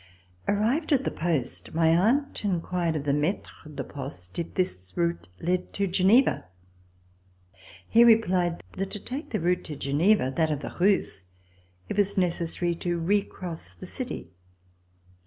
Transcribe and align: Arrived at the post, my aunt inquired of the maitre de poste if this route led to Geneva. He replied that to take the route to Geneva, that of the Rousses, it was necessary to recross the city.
Arrived 0.47 0.91
at 0.91 1.03
the 1.03 1.11
post, 1.11 1.75
my 1.75 1.89
aunt 1.95 2.43
inquired 2.43 2.95
of 2.95 3.03
the 3.03 3.13
maitre 3.13 3.69
de 3.71 3.83
poste 3.83 4.39
if 4.39 4.55
this 4.55 4.91
route 4.95 5.29
led 5.39 5.73
to 5.73 5.85
Geneva. 5.85 6.45
He 7.87 8.03
replied 8.03 8.63
that 8.71 8.89
to 8.89 8.99
take 8.99 9.29
the 9.29 9.39
route 9.39 9.63
to 9.65 9.75
Geneva, 9.75 10.33
that 10.35 10.49
of 10.49 10.61
the 10.61 10.69
Rousses, 10.69 11.25
it 11.87 11.97
was 11.97 12.17
necessary 12.17 12.73
to 12.73 12.97
recross 12.97 13.73
the 13.73 13.85
city. 13.85 14.31